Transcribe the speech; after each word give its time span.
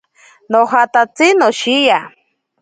Nojatatsi 0.51 1.27
noshiya. 1.39 1.99